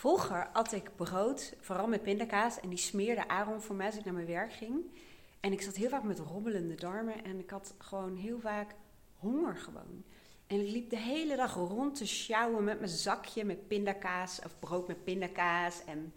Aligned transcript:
Vroeger 0.00 0.48
at 0.52 0.72
ik 0.72 0.96
brood, 0.96 1.54
vooral 1.60 1.86
met 1.86 2.02
pindakaas. 2.02 2.60
En 2.60 2.68
die 2.68 2.78
smeerde 2.78 3.28
Aaron 3.28 3.60
voor 3.60 3.76
mij 3.76 3.86
als 3.86 3.96
ik 3.96 4.04
naar 4.04 4.14
mijn 4.14 4.26
werk 4.26 4.52
ging. 4.52 4.84
En 5.40 5.52
ik 5.52 5.62
zat 5.62 5.76
heel 5.76 5.88
vaak 5.88 6.02
met 6.02 6.18
robbelende 6.18 6.74
darmen. 6.74 7.24
En 7.24 7.38
ik 7.38 7.50
had 7.50 7.74
gewoon 7.78 8.16
heel 8.16 8.40
vaak 8.40 8.74
honger 9.16 9.56
gewoon. 9.56 10.04
En 10.46 10.60
ik 10.60 10.72
liep 10.72 10.90
de 10.90 10.98
hele 10.98 11.36
dag 11.36 11.54
rond 11.54 11.94
te 11.94 12.06
sjouwen 12.06 12.64
met 12.64 12.78
mijn 12.78 12.90
zakje 12.90 13.44
met 13.44 13.68
pindakaas. 13.68 14.40
Of 14.44 14.58
brood 14.58 14.88
met 14.88 15.04
pindakaas. 15.04 15.84
En 15.84 16.12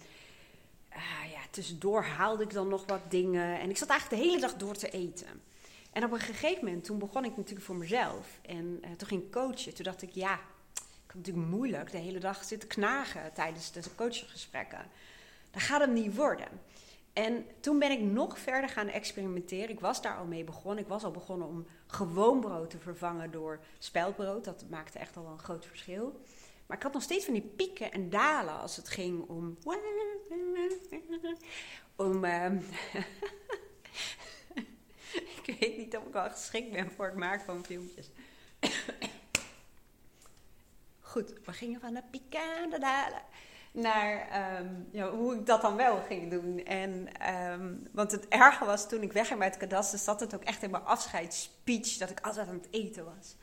uh, 0.89 1.31
ja, 1.31 1.41
tussendoor 1.49 2.03
haalde 2.03 2.43
ik 2.43 2.53
dan 2.53 2.67
nog 2.67 2.85
wat 2.85 3.11
dingen. 3.11 3.59
En 3.59 3.69
ik 3.69 3.77
zat 3.77 3.89
eigenlijk 3.89 4.21
de 4.21 4.27
hele 4.27 4.41
dag 4.41 4.55
door 4.55 4.75
te 4.75 4.89
eten. 4.89 5.41
En 5.91 6.03
op 6.03 6.11
een 6.11 6.19
gegeven 6.19 6.65
moment, 6.65 6.83
toen 6.83 6.99
begon 6.99 7.25
ik 7.25 7.37
natuurlijk 7.37 7.65
voor 7.65 7.75
mezelf. 7.75 8.39
En 8.41 8.79
uh, 8.81 8.91
toen 8.91 9.07
ging 9.07 9.23
ik 9.23 9.31
coachen. 9.31 9.73
Toen 9.73 9.85
dacht 9.85 10.01
ik, 10.01 10.11
ja, 10.11 10.39
natuurlijk 11.13 11.47
moeilijk 11.47 11.91
de 11.91 11.97
hele 11.97 12.19
dag 12.19 12.43
zitten 12.43 12.69
knagen 12.69 13.33
tijdens 13.33 13.71
de 13.71 13.81
coachgesprekken. 13.95 14.85
Dat 15.51 15.61
gaat 15.61 15.81
hem 15.81 15.93
niet 15.93 16.15
worden. 16.15 16.47
En 17.13 17.45
toen 17.59 17.79
ben 17.79 17.91
ik 17.91 17.99
nog 17.99 18.39
verder 18.39 18.69
gaan 18.69 18.87
experimenteren. 18.87 19.69
Ik 19.69 19.79
was 19.79 20.01
daar 20.01 20.17
al 20.17 20.25
mee 20.25 20.43
begonnen. 20.43 20.83
Ik 20.83 20.89
was 20.89 21.03
al 21.03 21.11
begonnen 21.11 21.47
om 21.47 21.65
gewoon 21.87 22.39
brood 22.39 22.69
te 22.69 22.77
vervangen 22.77 23.31
door 23.31 23.59
speldbrood. 23.79 24.43
Dat 24.43 24.65
maakte 24.69 24.99
echt 24.99 25.17
al 25.17 25.25
een 25.25 25.39
groot 25.39 25.65
verschil. 25.65 26.21
Maar 26.65 26.77
ik 26.77 26.83
had 26.83 26.93
nog 26.93 27.01
steeds 27.01 27.25
van 27.25 27.33
die 27.33 27.51
pieken 27.55 27.91
en 27.91 28.09
dalen 28.09 28.59
als 28.59 28.75
het 28.75 28.89
ging 28.89 29.29
om. 29.29 29.57
om. 31.95 32.25
Uh, 32.25 32.51
ik 35.43 35.55
weet 35.59 35.77
niet 35.77 35.97
of 35.97 36.05
ik 36.05 36.13
wel 36.13 36.29
geschikt 36.29 36.71
ben 36.71 36.91
voor 36.91 37.05
het 37.05 37.15
maken 37.15 37.45
van 37.45 37.65
filmpjes. 37.65 38.09
Goed, 41.13 41.33
we 41.45 41.51
gingen 41.53 41.79
van 41.79 41.93
de 41.93 42.03
pieken 42.11 42.57
en 42.63 42.69
de 42.69 42.79
dalen 42.79 43.21
naar 43.71 44.27
um, 44.59 44.87
ja, 44.91 45.09
hoe 45.09 45.35
ik 45.35 45.45
dat 45.45 45.61
dan 45.61 45.75
wel 45.75 46.01
ging 46.01 46.31
doen. 46.31 46.63
En, 46.63 47.07
um, 47.51 47.87
want 47.91 48.11
het 48.11 48.27
erge 48.27 48.65
was 48.65 48.89
toen 48.89 49.01
ik 49.01 49.11
wegging 49.11 49.39
bij 49.39 49.47
het 49.47 49.57
kadaster, 49.57 49.99
zat 49.99 50.19
het 50.19 50.35
ook 50.35 50.43
echt 50.43 50.63
in 50.63 50.71
mijn 50.71 50.83
afscheidsspeech 50.83 51.97
dat 51.97 52.09
ik 52.09 52.19
altijd 52.19 52.47
aan 52.47 52.53
het 52.53 52.67
eten 52.71 53.05
was. 53.05 53.35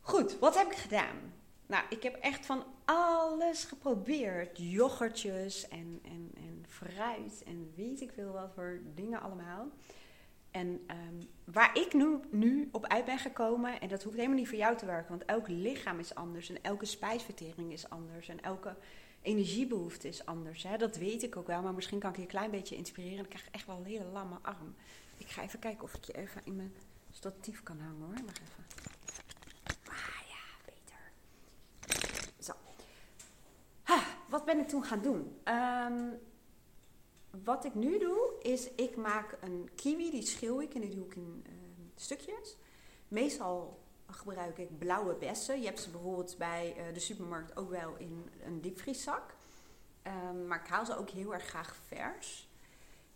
Goed, 0.00 0.38
wat 0.38 0.56
heb 0.56 0.70
ik 0.70 0.76
gedaan? 0.76 1.32
Nou, 1.66 1.84
ik 1.88 2.02
heb 2.02 2.14
echt 2.14 2.46
van 2.46 2.64
alles 2.84 3.64
geprobeerd. 3.64 4.58
Yoghurtjes 4.58 5.68
en, 5.68 6.00
en, 6.04 6.30
en 6.34 6.64
fruit 6.68 7.42
en 7.46 7.72
weet 7.76 8.00
ik 8.00 8.12
veel 8.14 8.32
wat 8.32 8.50
voor 8.54 8.80
dingen 8.94 9.20
allemaal. 9.20 9.68
En 10.56 10.86
um, 10.90 11.28
waar 11.44 11.78
ik 11.78 11.92
nu, 11.92 12.18
nu 12.30 12.68
op 12.72 12.86
uit 12.86 13.04
ben 13.04 13.18
gekomen, 13.18 13.80
en 13.80 13.88
dat 13.88 14.02
hoeft 14.02 14.16
helemaal 14.16 14.36
niet 14.36 14.48
voor 14.48 14.58
jou 14.58 14.76
te 14.76 14.86
werken, 14.86 15.08
want 15.08 15.24
elk 15.24 15.48
lichaam 15.48 15.98
is 15.98 16.14
anders 16.14 16.48
en 16.48 16.62
elke 16.62 16.84
spijsvertering 16.84 17.72
is 17.72 17.90
anders 17.90 18.28
en 18.28 18.40
elke 18.40 18.76
energiebehoefte 19.22 20.08
is 20.08 20.26
anders. 20.26 20.62
Hè? 20.62 20.76
Dat 20.76 20.96
weet 20.96 21.22
ik 21.22 21.36
ook 21.36 21.46
wel, 21.46 21.62
maar 21.62 21.74
misschien 21.74 21.98
kan 21.98 22.10
ik 22.10 22.16
je 22.16 22.22
een 22.22 22.28
klein 22.28 22.50
beetje 22.50 22.76
inspireren. 22.76 23.24
Ik 23.24 23.28
krijg 23.28 23.48
echt 23.50 23.66
wel 23.66 23.76
een 23.76 23.84
hele 23.84 24.04
lamme 24.04 24.38
arm. 24.42 24.74
Ik 25.16 25.26
ga 25.26 25.42
even 25.42 25.58
kijken 25.58 25.82
of 25.82 25.94
ik 25.94 26.04
je 26.04 26.12
even 26.12 26.40
in 26.44 26.56
mijn 26.56 26.74
statief 27.10 27.62
kan 27.62 27.80
hangen 27.80 28.00
hoor. 28.00 28.24
Wacht 28.24 28.40
even. 28.40 28.64
Ah 29.88 30.28
ja, 30.28 30.44
beter. 30.64 31.12
Zo. 32.38 32.52
Ha, 33.82 34.02
wat 34.28 34.44
ben 34.44 34.58
ik 34.58 34.68
toen 34.68 34.84
gaan 34.84 35.02
doen? 35.02 35.36
Um, 35.44 36.18
wat 37.44 37.64
ik 37.64 37.74
nu 37.74 37.98
doe, 37.98 38.34
is 38.40 38.70
ik 38.74 38.96
maak 38.96 39.38
een 39.40 39.70
kiwi, 39.74 40.10
die 40.10 40.22
schil 40.22 40.62
ik 40.62 40.74
en 40.74 40.80
die 40.80 40.94
doe 40.94 41.04
ik 41.04 41.16
in 41.16 41.44
uh, 41.46 41.52
stukjes. 41.94 42.56
Meestal 43.08 43.84
gebruik 44.10 44.58
ik 44.58 44.78
blauwe 44.78 45.14
bessen. 45.14 45.60
Je 45.60 45.66
hebt 45.66 45.80
ze 45.80 45.90
bijvoorbeeld 45.90 46.34
bij 46.38 46.76
uh, 46.78 46.94
de 46.94 47.00
supermarkt 47.00 47.56
ook 47.56 47.70
wel 47.70 47.96
in 47.96 48.30
een 48.44 48.60
diepvrieszak. 48.60 49.34
Um, 50.02 50.46
maar 50.46 50.60
ik 50.60 50.66
haal 50.66 50.86
ze 50.86 50.96
ook 50.96 51.10
heel 51.10 51.34
erg 51.34 51.44
graag 51.44 51.76
vers. 51.86 52.48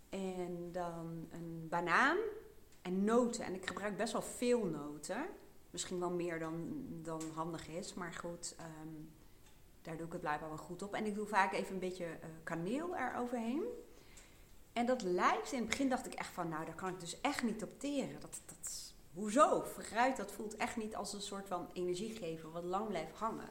En 0.09 0.73
dan 0.73 1.29
een 1.31 1.67
banaan 1.69 2.19
en 2.83 3.05
noten. 3.05 3.45
En 3.45 3.55
ik 3.55 3.67
gebruik 3.67 3.97
best 3.97 4.13
wel 4.13 4.23
veel 4.23 4.65
noten. 4.65 5.27
Misschien 5.71 6.01
wel 6.01 6.11
meer 6.11 6.39
dan, 6.39 6.85
dan 6.89 7.23
handig 7.35 7.69
is. 7.69 7.95
Maar 7.95 8.13
goed, 8.13 8.57
um, 8.61 9.13
daar 9.83 9.97
doe 9.97 10.07
ik 10.07 10.13
het 10.13 10.21
blijkbaar 10.21 10.49
wel 10.49 10.59
goed 10.59 10.83
op. 10.83 10.95
En 10.95 11.07
ik 11.07 11.15
doe 11.15 11.27
vaak 11.27 11.53
even 11.53 11.73
een 11.75 11.81
beetje 11.81 12.05
uh, 12.05 12.27
kaneel 12.43 12.97
eroverheen. 12.97 13.63
En 14.73 14.87
dat 14.87 15.03
lijkt, 15.03 15.53
in 15.53 15.59
het 15.59 15.69
begin 15.69 15.89
dacht 15.89 16.07
ik 16.07 16.15
echt 16.15 16.33
van, 16.33 16.49
nou 16.49 16.65
daar 16.65 16.75
kan 16.75 16.89
ik 16.89 17.01
dus 17.01 17.21
echt 17.21 17.43
niet 17.43 17.63
op 17.63 17.81
teren. 17.81 18.21
Dat, 18.21 18.41
dat, 18.47 18.95
hoezo? 19.15 19.63
Fruit, 19.63 20.17
dat 20.17 20.33
voelt 20.33 20.57
echt 20.57 20.77
niet 20.77 20.97
als 20.97 21.13
een 21.13 21.21
soort 21.21 21.49
van 21.49 21.69
energiegever 21.73 22.51
wat 22.51 22.65
lang 22.65 22.89
blijft 22.89 23.17
hangen. 23.17 23.49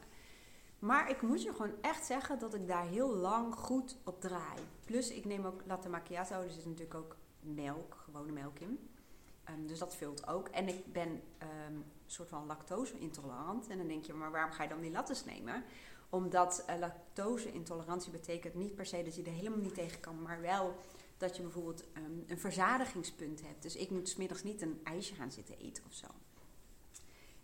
Maar 0.78 1.10
ik 1.10 1.22
moet 1.22 1.42
je 1.42 1.52
gewoon 1.52 1.74
echt 1.80 2.06
zeggen 2.06 2.38
dat 2.38 2.54
ik 2.54 2.66
daar 2.66 2.86
heel 2.86 3.14
lang 3.14 3.54
goed 3.54 3.96
op 4.04 4.20
draai. 4.20 4.58
Plus 4.84 5.10
ik 5.10 5.24
neem 5.24 5.44
ook 5.44 5.62
latte 5.66 5.88
macchiato, 5.88 6.42
er 6.42 6.50
zit 6.50 6.64
natuurlijk 6.64 6.94
ook 6.94 7.16
melk, 7.40 7.96
gewone 8.04 8.32
melk 8.32 8.58
in. 8.58 8.88
Um, 9.50 9.66
dus 9.66 9.78
dat 9.78 9.96
vult 9.96 10.26
ook. 10.26 10.48
En 10.48 10.68
ik 10.68 10.92
ben 10.92 11.08
um, 11.08 11.20
een 11.74 11.84
soort 12.06 12.28
van 12.28 12.46
lactose 12.46 12.98
intolerant. 12.98 13.68
En 13.68 13.78
dan 13.78 13.86
denk 13.86 14.04
je, 14.04 14.12
maar 14.12 14.30
waarom 14.30 14.52
ga 14.52 14.62
je 14.62 14.68
dan 14.68 14.80
die 14.80 14.90
lattes 14.90 15.24
nemen? 15.24 15.64
Omdat 16.08 16.64
uh, 16.68 16.78
lactose 16.78 17.52
intolerantie 17.52 18.10
betekent 18.10 18.54
niet 18.54 18.74
per 18.74 18.86
se 18.86 19.02
dat 19.02 19.16
je 19.16 19.22
er 19.22 19.32
helemaal 19.32 19.58
niet 19.58 19.74
tegen 19.74 20.00
kan, 20.00 20.22
maar 20.22 20.40
wel 20.40 20.74
dat 21.20 21.36
je 21.36 21.42
bijvoorbeeld 21.42 21.84
um, 21.96 22.24
een 22.26 22.38
verzadigingspunt 22.38 23.42
hebt. 23.42 23.62
Dus 23.62 23.76
ik 23.76 23.90
moet 23.90 24.08
smiddags 24.08 24.42
niet 24.42 24.62
een 24.62 24.80
ijsje 24.84 25.14
gaan 25.14 25.32
zitten 25.32 25.58
eten 25.58 25.84
of 25.86 25.92
zo. 25.92 26.06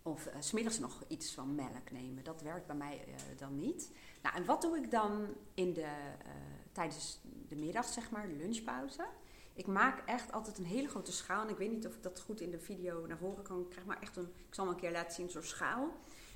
Of 0.02 0.26
uh, 0.26 0.32
smiddags 0.38 0.78
nog 0.78 1.04
iets 1.08 1.34
van 1.34 1.54
melk 1.54 1.90
nemen. 1.90 2.24
Dat 2.24 2.42
werkt 2.42 2.66
bij 2.66 2.76
mij 2.76 3.04
uh, 3.08 3.14
dan 3.38 3.58
niet. 3.58 3.90
Nou, 4.22 4.36
en 4.36 4.44
wat 4.44 4.62
doe 4.62 4.76
ik 4.76 4.90
dan 4.90 5.34
in 5.54 5.72
de, 5.72 5.80
uh, 5.80 6.32
tijdens 6.72 7.20
de 7.48 7.56
middag, 7.56 7.86
zeg 7.86 8.10
maar, 8.10 8.28
de 8.28 8.34
lunchpauze? 8.34 9.06
Ik 9.54 9.66
maak 9.66 10.08
echt 10.08 10.32
altijd 10.32 10.58
een 10.58 10.64
hele 10.64 10.88
grote 10.88 11.12
schaal. 11.12 11.42
En 11.42 11.48
ik 11.48 11.56
weet 11.56 11.70
niet 11.70 11.86
of 11.86 11.94
ik 11.94 12.02
dat 12.02 12.20
goed 12.20 12.40
in 12.40 12.50
de 12.50 12.58
video 12.58 13.06
naar 13.06 13.18
voren 13.18 13.42
kan 13.42 13.68
krijgen. 13.68 13.86
Maar 13.86 14.02
echt 14.02 14.16
een, 14.16 14.32
ik 14.48 14.54
zal 14.54 14.64
hem 14.64 14.74
een 14.74 14.80
keer 14.80 14.92
laten 14.92 15.14
zien, 15.14 15.30
zo'n 15.30 15.42
schaal. 15.42 15.82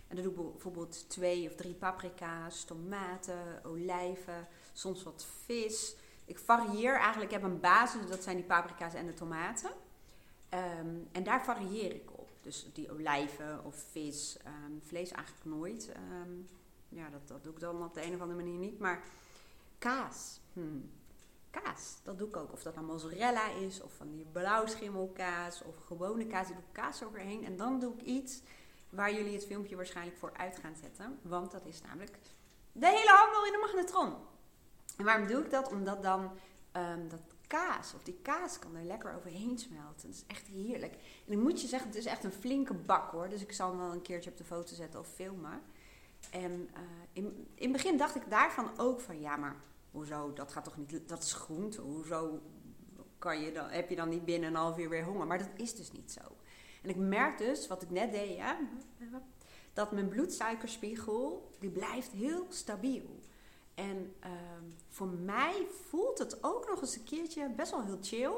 En 0.09 0.17
dan 0.17 0.25
doe 0.25 0.35
ik 0.47 0.53
bijvoorbeeld 0.53 1.09
twee 1.09 1.49
of 1.49 1.55
drie 1.55 1.75
paprika's, 1.75 2.65
tomaten, 2.65 3.65
olijven, 3.65 4.49
soms 4.73 5.03
wat 5.03 5.27
vis 5.45 5.97
ik 6.31 6.39
varieer 6.39 6.95
eigenlijk. 6.95 7.33
Ik 7.33 7.41
heb 7.41 7.51
een 7.51 7.61
basis, 7.61 8.09
dat 8.09 8.23
zijn 8.23 8.37
die 8.37 8.45
paprika's 8.45 8.95
en 8.95 9.07
de 9.07 9.15
tomaten. 9.15 9.71
Um, 10.81 11.09
en 11.13 11.23
daar 11.23 11.45
varieer 11.45 11.95
ik 11.95 12.11
op. 12.13 12.29
Dus 12.43 12.67
die 12.73 12.93
olijven 12.93 13.65
of 13.65 13.85
vis, 13.91 14.39
um, 14.47 14.81
vlees 14.87 15.11
eigenlijk 15.11 15.45
nooit. 15.45 15.93
Um, 16.23 16.49
ja, 16.89 17.09
dat, 17.11 17.29
dat 17.29 17.45
doe 17.45 17.53
ik 17.53 17.61
dan 17.61 17.83
op 17.83 17.95
de 17.95 18.05
een 18.05 18.15
of 18.15 18.21
andere 18.21 18.43
manier 18.43 18.59
niet. 18.59 18.79
Maar 18.79 19.03
kaas. 19.79 20.41
Hmm. 20.53 20.91
Kaas, 21.51 21.97
dat 22.03 22.19
doe 22.19 22.29
ik 22.29 22.37
ook. 22.37 22.53
Of 22.53 22.63
dat 22.63 22.75
nou 22.75 22.87
mozzarella 22.87 23.49
is, 23.49 23.83
of 23.83 23.93
van 23.93 24.11
die 24.11 24.27
blauwschimmelkaas, 24.33 25.63
of 25.63 25.77
gewone 25.87 26.27
kaas. 26.27 26.49
Ik 26.49 26.55
doe 26.55 26.65
kaas 26.73 27.03
overheen. 27.03 27.45
En 27.45 27.57
dan 27.57 27.81
doe 27.81 27.95
ik 27.95 28.03
iets 28.03 28.43
waar 28.91 29.13
jullie 29.13 29.35
het 29.35 29.47
filmpje 29.47 29.77
waarschijnlijk 29.77 30.19
voor 30.19 30.33
uit 30.37 30.59
gaan 30.59 30.77
zetten. 30.81 31.19
Want 31.23 31.51
dat 31.51 31.67
is 31.67 31.83
namelijk 31.83 32.19
de 32.73 32.87
hele 32.87 33.11
handel 33.11 33.47
in 33.47 33.53
de 33.53 33.59
magnetron. 33.59 34.30
En 35.01 35.07
waarom 35.07 35.27
doe 35.27 35.45
ik 35.45 35.51
dat? 35.51 35.73
Omdat 35.73 36.03
dan 36.03 36.31
um, 36.77 37.09
dat 37.09 37.21
kaas, 37.47 37.95
of 37.95 38.03
die 38.03 38.19
kaas 38.23 38.59
kan 38.59 38.77
er 38.77 38.85
lekker 38.85 39.15
overheen 39.15 39.59
smelten. 39.59 40.09
Dat 40.09 40.17
is 40.17 40.25
echt 40.27 40.47
heerlijk. 40.47 40.95
En 41.27 41.33
ik 41.33 41.39
moet 41.39 41.61
je 41.61 41.67
zeggen, 41.67 41.89
het 41.89 41.99
is 41.99 42.05
echt 42.05 42.25
een 42.25 42.33
flinke 42.33 42.75
bak 42.75 43.11
hoor. 43.11 43.29
Dus 43.29 43.43
ik 43.43 43.53
zal 43.53 43.69
hem 43.69 43.79
wel 43.79 43.93
een 43.93 44.03
keertje 44.03 44.31
op 44.31 44.37
de 44.37 44.45
foto 44.45 44.75
zetten 44.75 45.01
of 45.01 45.09
filmen. 45.09 45.61
En 46.31 46.53
uh, 46.53 46.81
in, 47.13 47.49
in 47.55 47.63
het 47.63 47.73
begin 47.73 47.97
dacht 47.97 48.15
ik 48.15 48.31
daarvan 48.31 48.79
ook 48.79 49.01
van, 49.01 49.21
ja 49.21 49.37
maar 49.37 49.57
hoezo, 49.91 50.33
dat 50.33 50.53
gaat 50.53 50.65
toch 50.65 50.77
niet, 50.77 51.09
dat 51.09 51.23
is 51.23 51.33
groente. 51.33 51.81
Hoezo 51.81 52.41
kan 53.19 53.41
je 53.41 53.53
dan, 53.53 53.69
heb 53.69 53.89
je 53.89 53.97
dan 53.97 54.09
niet 54.09 54.25
binnen 54.25 54.49
een 54.49 54.55
half 54.55 54.79
uur 54.79 54.89
weer 54.89 55.05
honger? 55.05 55.27
Maar 55.27 55.39
dat 55.39 55.51
is 55.57 55.75
dus 55.75 55.93
niet 55.93 56.13
zo. 56.13 56.21
En 56.83 56.89
ik 56.89 56.97
merk 56.97 57.39
dus, 57.39 57.67
wat 57.67 57.83
ik 57.83 57.91
net 57.91 58.13
deed, 58.13 58.37
ja, 58.37 58.59
dat 59.73 59.93
mijn 59.93 60.09
bloedsuikerspiegel, 60.09 61.51
die 61.59 61.71
blijft 61.71 62.11
heel 62.11 62.47
stabiel. 62.49 63.21
En 63.75 63.97
um, 63.97 64.50
voor 64.89 65.09
mij 65.09 65.67
voelt 65.89 66.19
het 66.19 66.45
ook 66.45 66.69
nog 66.69 66.81
eens 66.81 66.97
een 66.97 67.05
keertje 67.05 67.49
best 67.49 67.71
wel 67.71 67.85
heel 67.85 67.99
chill. 68.01 68.33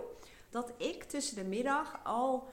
Dat 0.50 0.72
ik 0.76 1.02
tussen 1.02 1.36
de 1.36 1.44
middag 1.44 2.00
al 2.04 2.48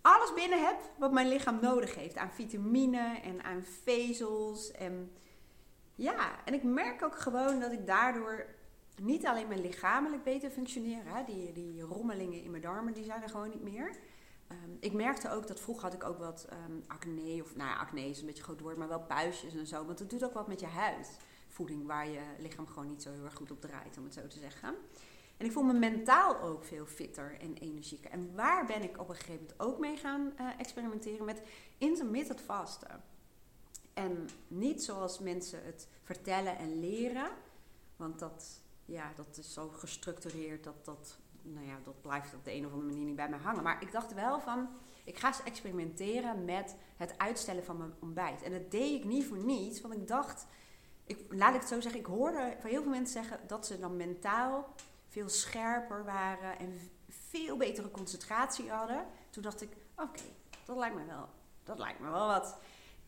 alles 0.00 0.34
binnen 0.34 0.64
heb 0.66 0.76
wat 0.98 1.12
mijn 1.12 1.28
lichaam 1.28 1.58
nodig 1.60 1.94
heeft. 1.94 2.16
Aan 2.16 2.32
vitamine 2.32 3.20
en 3.22 3.42
aan 3.42 3.64
vezels. 3.64 4.70
En 4.70 5.12
ja, 5.94 6.44
en 6.44 6.54
ik 6.54 6.62
merk 6.62 7.02
ook 7.02 7.18
gewoon 7.18 7.60
dat 7.60 7.72
ik 7.72 7.86
daardoor 7.86 8.46
niet 9.02 9.26
alleen 9.26 9.48
mijn 9.48 9.60
lichamelijk 9.60 10.22
beter 10.22 10.50
functioneer. 10.50 11.02
Hè? 11.04 11.24
Die, 11.24 11.52
die 11.52 11.80
rommelingen 11.80 12.42
in 12.42 12.50
mijn 12.50 12.62
darmen, 12.62 12.92
die 12.92 13.04
zijn 13.04 13.22
er 13.22 13.28
gewoon 13.28 13.50
niet 13.50 13.62
meer. 13.62 13.96
Um, 14.52 14.76
ik 14.80 14.92
merkte 14.92 15.30
ook 15.30 15.46
dat 15.46 15.60
vroeger 15.60 15.84
had 15.84 15.94
ik 15.94 16.04
ook 16.04 16.18
wat 16.18 16.48
um, 16.52 16.82
acne. 16.86 17.42
Of 17.42 17.56
nou 17.56 17.70
ja, 17.70 17.76
acne 17.76 18.08
is 18.08 18.20
een 18.20 18.26
beetje 18.26 18.42
groot 18.42 18.60
woord, 18.60 18.76
maar 18.76 18.88
wel 18.88 19.00
puistjes 19.00 19.54
en 19.54 19.66
zo. 19.66 19.84
Want 19.84 19.98
dat 19.98 20.10
doet 20.10 20.24
ook 20.24 20.32
wat 20.34 20.48
met 20.48 20.60
je 20.60 20.66
huid 20.66 21.18
voeding 21.58 21.86
waar 21.86 22.08
je 22.08 22.20
lichaam 22.38 22.66
gewoon 22.66 22.88
niet 22.88 23.02
zo 23.02 23.12
heel 23.12 23.24
erg 23.24 23.34
goed 23.34 23.50
op 23.50 23.60
draait, 23.60 23.98
om 23.98 24.04
het 24.04 24.14
zo 24.14 24.26
te 24.26 24.38
zeggen. 24.38 24.74
En 25.36 25.46
ik 25.46 25.52
voel 25.52 25.62
me 25.62 25.72
mentaal 25.72 26.40
ook 26.40 26.64
veel 26.64 26.86
fitter 26.86 27.36
en 27.40 27.56
energieker. 27.56 28.10
En 28.10 28.34
waar 28.34 28.66
ben 28.66 28.82
ik 28.82 29.00
op 29.00 29.08
een 29.08 29.14
gegeven 29.14 29.40
moment 29.40 29.60
ook 29.60 29.78
mee 29.78 29.96
gaan 29.96 30.32
uh, 30.40 30.46
experimenteren 30.58 31.24
met 31.24 31.42
intermittent 31.78 32.40
vasten. 32.40 33.02
En 33.94 34.28
niet 34.48 34.82
zoals 34.82 35.18
mensen 35.18 35.64
het 35.64 35.88
vertellen 36.02 36.58
en 36.58 36.80
leren. 36.80 37.30
Want 37.96 38.18
dat, 38.18 38.60
ja, 38.84 39.12
dat 39.16 39.36
is 39.36 39.52
zo 39.52 39.68
gestructureerd 39.68 40.64
dat 40.64 40.84
dat, 40.84 41.18
nou 41.42 41.66
ja, 41.66 41.78
dat 41.84 42.02
blijft 42.02 42.34
op 42.34 42.44
de 42.44 42.52
een 42.52 42.66
of 42.66 42.72
andere 42.72 42.90
manier 42.90 43.06
niet 43.06 43.16
bij 43.16 43.28
mij 43.28 43.38
hangen. 43.38 43.62
Maar 43.62 43.82
ik 43.82 43.92
dacht 43.92 44.14
wel 44.14 44.40
van, 44.40 44.68
ik 45.04 45.18
ga 45.18 45.26
eens 45.26 45.42
experimenteren 45.42 46.44
met 46.44 46.76
het 46.96 47.18
uitstellen 47.18 47.64
van 47.64 47.76
mijn 47.76 47.94
ontbijt. 48.00 48.42
En 48.42 48.52
dat 48.52 48.70
deed 48.70 49.00
ik 49.00 49.04
niet 49.04 49.26
voor 49.26 49.44
niets, 49.44 49.80
want 49.80 49.94
ik 49.94 50.08
dacht, 50.08 50.46
ik, 51.08 51.18
laat 51.28 51.54
ik 51.54 51.60
het 51.60 51.68
zo 51.68 51.80
zeggen, 51.80 52.00
ik 52.00 52.06
hoorde 52.06 52.56
van 52.60 52.70
heel 52.70 52.82
veel 52.82 52.90
mensen 52.90 53.24
zeggen 53.24 53.46
dat 53.46 53.66
ze 53.66 53.78
dan 53.78 53.96
mentaal 53.96 54.74
veel 55.08 55.28
scherper 55.28 56.04
waren 56.04 56.58
en 56.58 56.90
veel 57.08 57.56
betere 57.56 57.90
concentratie 57.90 58.70
hadden. 58.70 59.06
Toen 59.30 59.42
dacht 59.42 59.62
ik, 59.62 59.70
oké, 59.96 60.22
dat 60.64 60.76
lijkt 60.76 60.96
me 60.96 61.04
wel, 61.04 61.28
dat 61.64 61.78
lijkt 61.78 62.00
me 62.00 62.10
wel 62.10 62.26
wat. 62.26 62.58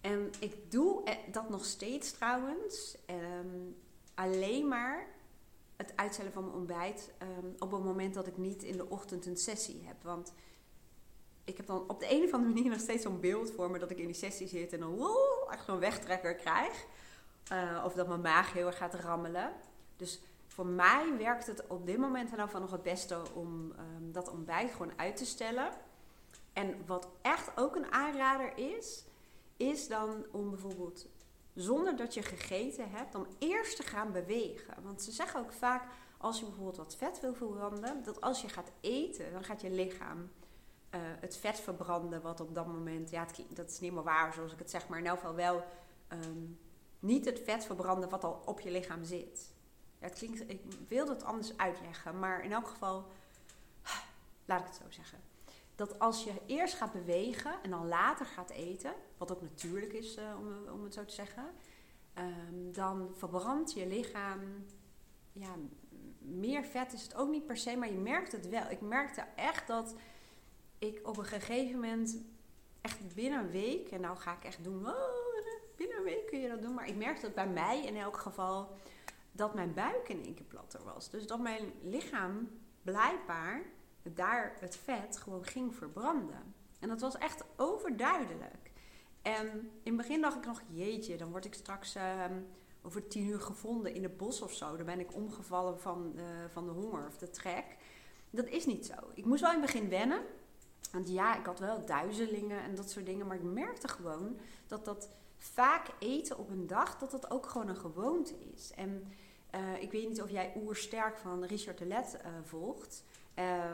En 0.00 0.31
ik 0.38 0.70
doe 0.70 1.02
dat 1.32 1.49
nog 1.49 1.64
steeds 1.64 2.12
trouwens. 2.12 2.97
Ehm, 3.06 3.70
alleen 4.14 4.69
maar 4.69 5.06
het 5.76 5.93
uitstellen 5.97 6.32
van 6.32 6.44
mijn 6.44 6.56
ontbijt 6.56 7.11
ehm, 7.19 7.47
op 7.58 7.70
het 7.70 7.85
moment 7.85 8.14
dat 8.14 8.26
ik 8.26 8.37
niet 8.37 8.62
in 8.62 8.76
de 8.76 8.88
ochtend 8.88 9.26
een 9.26 9.37
sessie 9.37 9.82
heb. 9.87 10.02
Want 10.02 10.32
ik 11.44 11.56
heb 11.56 11.67
dan 11.67 11.88
op 11.88 12.00
de 12.00 12.11
een 12.11 12.25
of 12.25 12.32
andere 12.32 12.55
manier 12.55 12.70
nog 12.76 12.81
steeds 12.81 13.02
zo'n 13.02 13.20
beeld 13.20 13.50
voor 13.50 13.70
me 13.70 13.79
dat 13.79 13.91
ik 13.91 13.99
in 13.99 14.06
die 14.06 14.14
sessie 14.14 14.49
zit 14.49 14.73
en 14.73 14.81
dan 14.81 14.97
wow, 14.97 15.52
echt 15.52 15.64
zo'n 15.64 15.79
wegtrekker 15.79 16.35
krijg. 16.35 16.87
Uh, 17.52 17.82
of 17.85 17.93
dat 17.94 18.08
mijn 18.08 18.20
maag 18.20 18.52
heel 18.52 18.67
erg 18.67 18.76
gaat 18.76 18.94
rammelen. 18.94 19.52
Dus 19.97 20.20
voor 20.47 20.67
mij 20.67 21.17
werkt 21.19 21.47
het 21.47 21.67
op 21.67 21.87
dit 21.87 21.99
moment 21.99 22.37
dan 22.37 22.50
van 22.50 22.61
nog 22.61 22.70
het 22.70 22.82
beste 22.82 23.23
om 23.35 23.73
um, 23.97 24.12
dat 24.12 24.31
ontbijt 24.31 24.73
gewoon 24.73 24.93
uit 24.97 25.17
te 25.17 25.26
stellen. 25.26 25.73
En 26.52 26.87
wat 26.87 27.08
echt 27.23 27.50
ook 27.56 27.76
een 27.76 27.93
aanrader 27.93 28.58
is, 28.58 29.05
is 29.56 29.88
dan 29.88 30.25
om 30.32 30.50
bijvoorbeeld 30.50 31.06
zonder 31.55 31.97
dat 31.97 32.14
je 32.14 32.23
gegeten 32.23 32.91
hebt, 32.91 33.14
om 33.14 33.26
eerst 33.38 33.76
te 33.76 33.82
gaan 33.82 34.12
bewegen. 34.12 34.75
Want 34.82 35.02
ze 35.02 35.12
zeggen 35.12 35.41
ook 35.41 35.52
vaak, 35.52 35.85
als 36.19 36.38
je 36.38 36.44
bijvoorbeeld 36.44 36.76
wat 36.76 36.97
vet 36.97 37.20
wil 37.20 37.35
verbranden, 37.35 38.02
dat 38.02 38.20
als 38.20 38.43
je 38.43 38.49
gaat 38.49 38.70
eten, 38.81 39.32
dan 39.32 39.44
gaat 39.44 39.61
je 39.61 39.70
lichaam 39.70 40.31
uh, 40.94 41.00
het 41.20 41.37
vet 41.37 41.61
verbranden, 41.61 42.23
wat 42.23 42.41
op 42.41 42.55
dat 42.55 42.67
moment, 42.67 43.11
ja, 43.11 43.26
dat 43.49 43.70
is 43.70 43.81
niet 43.81 43.93
meer 43.93 44.02
waar 44.02 44.32
zoals 44.32 44.52
ik 44.52 44.58
het 44.58 44.70
zeg, 44.70 44.88
maar 44.88 44.99
in 44.99 45.06
elk 45.06 45.19
geval 45.19 45.35
wel 45.35 45.64
um, 46.08 46.58
niet 47.00 47.25
het 47.25 47.41
vet 47.44 47.64
verbranden 47.64 48.08
wat 48.08 48.25
al 48.25 48.43
op 48.44 48.61
je 48.61 48.70
lichaam 48.70 49.05
zit. 49.05 49.52
Ja, 49.99 50.06
het 50.06 50.19
klinkt, 50.19 50.50
ik 50.50 50.61
wil 50.88 51.08
het 51.08 51.25
anders 51.25 51.56
uitleggen, 51.56 52.19
maar 52.19 52.44
in 52.44 52.52
elk 52.52 52.67
geval, 52.69 53.06
laat 54.44 54.61
ik 54.61 54.67
het 54.67 54.76
zo 54.76 54.91
zeggen. 54.91 55.19
Dat 55.75 55.99
als 55.99 56.25
je 56.25 56.32
eerst 56.47 56.75
gaat 56.75 56.93
bewegen 56.93 57.62
en 57.62 57.70
dan 57.70 57.88
later 57.88 58.26
gaat 58.26 58.50
eten, 58.50 58.94
wat 59.17 59.32
ook 59.32 59.43
natuurlijk 59.43 59.93
is 59.93 60.17
uh, 60.17 60.35
om, 60.38 60.73
om, 60.73 60.85
het 60.85 60.94
zo 60.94 61.05
te 61.05 61.14
zeggen, 61.14 61.44
um, 62.19 62.73
dan 62.73 63.11
verbrandt 63.14 63.73
je 63.73 63.87
lichaam 63.87 64.41
ja, 65.32 65.55
meer 66.19 66.64
vet 66.64 66.93
is 66.93 67.02
het 67.02 67.14
ook 67.14 67.31
niet 67.31 67.47
per 67.47 67.56
se, 67.56 67.76
maar 67.76 67.91
je 67.91 67.99
merkt 67.99 68.32
het 68.32 68.49
wel. 68.49 68.70
Ik 68.70 68.81
merkte 68.81 69.25
echt 69.37 69.67
dat 69.67 69.94
ik 70.79 71.00
op 71.02 71.17
een 71.17 71.25
gegeven 71.25 71.75
moment, 71.75 72.17
echt 72.81 73.14
binnen 73.14 73.41
een 73.41 73.50
week, 73.50 73.91
en 73.91 74.00
nou 74.00 74.17
ga 74.17 74.32
ik 74.32 74.44
echt 74.44 74.64
doen, 74.64 74.82
binnen 75.80 76.12
een 76.12 76.24
kun 76.26 76.40
je 76.40 76.48
dat 76.48 76.62
doen, 76.62 76.74
maar 76.74 76.88
ik 76.88 76.96
merkte 76.96 77.26
dat 77.26 77.34
bij 77.34 77.48
mij 77.48 77.84
in 77.84 77.96
elk 77.96 78.16
geval 78.16 78.76
dat 79.32 79.54
mijn 79.54 79.74
buik 79.74 80.08
in 80.08 80.24
één 80.24 80.34
keer 80.34 80.44
platter 80.44 80.84
was. 80.84 81.10
Dus 81.10 81.26
dat 81.26 81.40
mijn 81.40 81.72
lichaam 81.82 82.48
blijkbaar 82.82 83.62
daar 84.02 84.56
het 84.60 84.76
vet 84.76 85.16
gewoon 85.16 85.44
ging 85.44 85.74
verbranden. 85.74 86.54
En 86.80 86.88
dat 86.88 87.00
was 87.00 87.18
echt 87.18 87.44
overduidelijk. 87.56 88.70
En 89.22 89.46
in 89.82 89.92
het 89.92 89.96
begin 89.96 90.20
dacht 90.20 90.36
ik 90.36 90.46
nog, 90.46 90.62
jeetje, 90.68 91.16
dan 91.16 91.30
word 91.30 91.44
ik 91.44 91.54
straks 91.54 91.96
uh, 91.96 92.24
over 92.82 93.08
tien 93.08 93.26
uur 93.26 93.40
gevonden 93.40 93.94
in 93.94 94.02
het 94.02 94.16
bos 94.16 94.42
of 94.42 94.52
zo. 94.52 94.76
Dan 94.76 94.86
ben 94.86 95.00
ik 95.00 95.14
omgevallen 95.14 95.80
van, 95.80 96.12
uh, 96.16 96.22
van 96.48 96.64
de 96.64 96.72
honger 96.72 97.06
of 97.06 97.18
de 97.18 97.30
trek. 97.30 97.76
Dat 98.30 98.46
is 98.46 98.66
niet 98.66 98.86
zo. 98.86 98.94
Ik 99.14 99.24
moest 99.24 99.40
wel 99.40 99.52
in 99.52 99.60
het 99.60 99.72
begin 99.72 99.88
wennen. 99.88 100.22
Want 100.92 101.08
ja, 101.08 101.38
ik 101.38 101.46
had 101.46 101.58
wel 101.58 101.84
duizelingen 101.84 102.62
en 102.62 102.74
dat 102.74 102.90
soort 102.90 103.06
dingen. 103.06 103.26
Maar 103.26 103.36
ik 103.36 103.42
merkte 103.42 103.88
gewoon 103.88 104.38
dat 104.66 104.84
dat 104.84 105.10
vaak 105.40 105.87
eten 105.98 106.38
op 106.38 106.50
een 106.50 106.66
dag, 106.66 106.98
dat 106.98 107.10
dat 107.10 107.31
ook 107.31 107.46
gewoon 107.46 107.69
een 107.69 107.76
gewoonte 107.76 108.34
is. 108.54 108.70
En 108.70 109.12
uh, 109.54 109.82
ik 109.82 109.92
weet 109.92 110.08
niet 110.08 110.22
of 110.22 110.31
jij 110.31 110.52
Oersterk 110.56 111.19
van 111.19 111.44
Richard 111.44 111.78
de 111.78 111.87
Let 111.87 112.20
uh, 112.25 112.32
volgt. 112.44 113.04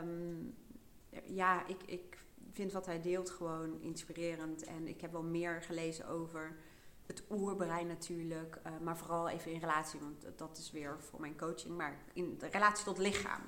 Um, 0.01 0.55
ja, 1.23 1.67
ik, 1.67 1.83
ik 1.85 2.17
vind 2.51 2.71
wat 2.71 2.85
hij 2.85 3.01
deelt 3.01 3.29
gewoon 3.29 3.81
inspirerend. 3.81 4.63
En 4.63 4.87
ik 4.87 5.01
heb 5.01 5.11
wel 5.11 5.23
meer 5.23 5.61
gelezen 5.61 6.07
over 6.07 6.55
het 7.05 7.23
oerbrein 7.29 7.87
natuurlijk. 7.87 8.59
Uh, 8.65 8.71
maar 8.81 8.97
vooral 8.97 9.29
even 9.29 9.51
in 9.51 9.59
relatie, 9.59 9.99
want 9.99 10.37
dat 10.37 10.57
is 10.57 10.71
weer 10.71 10.95
voor 10.99 11.19
mijn 11.19 11.37
coaching. 11.37 11.77
Maar 11.77 11.97
in 12.13 12.37
de 12.37 12.47
relatie 12.47 12.85
tot 12.85 12.97
lichaam. 12.97 13.41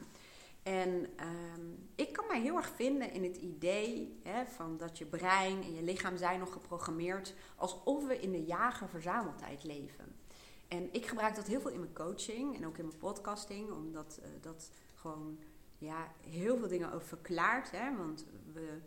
En 0.64 0.90
um, 1.54 1.90
ik 1.96 2.09
mij 2.30 2.42
heel 2.42 2.56
erg 2.56 2.70
vinden 2.76 3.12
in 3.12 3.24
het 3.24 3.38
idee 3.38 4.20
hè, 4.24 4.46
van 4.46 4.78
dat 4.78 4.98
je 4.98 5.06
brein 5.06 5.64
en 5.64 5.74
je 5.74 5.84
lichaam 5.84 6.18
zijn 6.18 6.40
nog 6.40 6.52
geprogrammeerd 6.54 7.34
alsof 7.56 8.08
we 8.08 8.20
in 8.20 8.32
de 8.32 8.44
jager-verzameltijd 8.44 9.64
leven. 9.64 10.16
En 10.68 10.94
ik 10.94 11.06
gebruik 11.06 11.36
dat 11.36 11.48
heel 11.48 11.62
veel 11.62 11.72
in 11.72 11.80
mijn 11.80 11.94
coaching 11.94 12.56
en 12.56 12.66
ook 12.66 12.78
in 12.78 12.86
mijn 12.86 12.98
podcasting, 12.98 13.72
omdat 13.72 14.20
uh, 14.22 14.28
dat 14.42 14.72
gewoon 14.96 15.40
ja, 15.78 16.12
heel 16.30 16.58
veel 16.58 16.68
dingen 16.68 16.94
over 16.94 17.08
verklaart. 17.08 17.72
Hè, 17.72 17.98
want 17.98 18.26
we, 18.54 18.78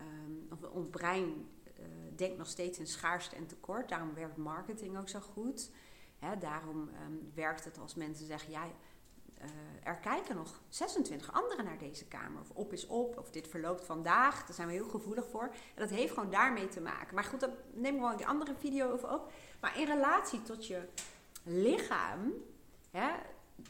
um, 0.00 0.48
ons 0.72 0.88
brein 0.90 1.24
uh, 1.24 1.84
denkt 2.16 2.38
nog 2.38 2.46
steeds 2.46 2.78
in 2.78 2.86
schaarste 2.86 3.36
en 3.36 3.46
tekort. 3.46 3.88
Daarom 3.88 4.14
werkt 4.14 4.36
marketing 4.36 4.98
ook 4.98 5.08
zo 5.08 5.20
goed. 5.20 5.70
Daarom 6.38 6.80
um, 6.80 7.30
werkt 7.34 7.64
het 7.64 7.78
als 7.78 7.94
mensen 7.94 8.26
zeggen: 8.26 8.50
ja 8.50 8.66
er 9.82 9.96
kijken 9.96 10.36
nog 10.36 10.60
26 10.68 11.32
anderen 11.32 11.64
naar 11.64 11.78
deze 11.78 12.04
kamer. 12.04 12.40
Of 12.40 12.50
op 12.50 12.72
is 12.72 12.86
op, 12.86 13.18
of 13.18 13.30
dit 13.30 13.48
verloopt 13.48 13.84
vandaag. 13.84 14.46
Daar 14.46 14.54
zijn 14.54 14.68
we 14.68 14.74
heel 14.74 14.88
gevoelig 14.88 15.28
voor. 15.28 15.42
En 15.74 15.80
dat 15.82 15.90
heeft 15.90 16.12
gewoon 16.12 16.30
daarmee 16.30 16.68
te 16.68 16.80
maken. 16.80 17.14
Maar 17.14 17.24
goed, 17.24 17.40
daar 17.40 17.54
neem 17.72 17.94
ik 17.94 18.00
wel 18.00 18.12
een 18.12 18.26
andere 18.26 18.54
video 18.54 18.92
over 18.92 19.12
op. 19.12 19.32
Maar 19.60 19.78
in 19.78 19.86
relatie 19.86 20.42
tot 20.42 20.66
je 20.66 20.88
lichaam. 21.42 22.32
Hè, 22.90 23.08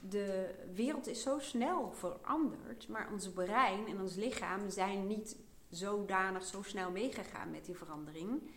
de 0.00 0.54
wereld 0.74 1.06
is 1.06 1.22
zo 1.22 1.38
snel 1.38 1.92
veranderd. 1.92 2.88
Maar 2.88 3.08
ons 3.12 3.30
brein 3.30 3.86
en 3.86 4.00
ons 4.00 4.14
lichaam 4.14 4.70
zijn 4.70 5.06
niet 5.06 5.36
zodanig 5.70 6.44
zo 6.44 6.62
snel 6.62 6.90
meegegaan 6.90 7.50
met 7.50 7.64
die 7.64 7.76
verandering. 7.76 8.50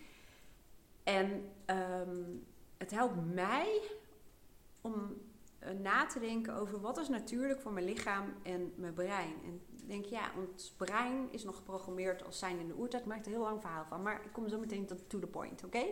En 1.04 1.52
um, 1.66 2.46
het 2.78 2.92
helpt 2.92 3.34
mij 3.34 3.82
om 4.82 4.94
eh, 4.94 5.33
na 5.82 6.06
te 6.06 6.20
denken 6.20 6.56
over 6.56 6.82
wat 6.82 6.98
is 6.98 7.10
natuurlijk 7.10 7.62
voor 7.62 7.72
mijn 7.74 7.86
lichaam 7.86 8.34
en 8.44 8.74
mijn 8.76 8.94
brein. 8.94 9.34
En 9.46 9.62
ik 9.78 9.88
denk, 9.88 10.06
ja, 10.06 10.32
ons 10.38 10.74
brein 10.78 11.28
is 11.32 11.44
nog 11.44 11.56
geprogrammeerd 11.56 12.26
als 12.26 12.40
zijn 12.40 12.60
in 12.60 12.68
de 12.68 12.76
oertijd. 12.76 13.06
Maakt 13.06 13.26
een 13.26 13.32
heel 13.32 13.42
lang 13.42 13.62
verhaal 13.62 13.86
van. 13.86 14.02
Maar 14.02 14.22
ik 14.24 14.32
kom 14.32 14.48
zo 14.48 14.60
meteen 14.60 14.86
tot 14.86 15.10
to 15.10 15.20
the 15.20 15.28
point, 15.28 15.64
oké? 15.64 15.86